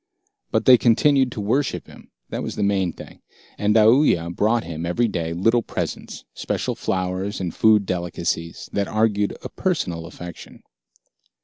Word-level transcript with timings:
But 0.49 0.65
they 0.65 0.79
continued 0.79 1.31
to 1.33 1.39
worship 1.39 1.85
him, 1.85 2.09
that 2.29 2.41
was 2.41 2.55
the 2.55 2.63
main 2.63 2.91
thing. 2.91 3.21
And 3.59 3.75
Aoooya 3.77 4.35
brought 4.35 4.63
him, 4.63 4.83
every 4.83 5.07
day, 5.07 5.31
little 5.31 5.61
presents, 5.61 6.25
special 6.33 6.73
flowers 6.73 7.39
and 7.39 7.53
food 7.53 7.85
delicacies, 7.85 8.67
that 8.73 8.87
argued 8.87 9.37
a 9.43 9.49
personal 9.49 10.07
affection. 10.07 10.63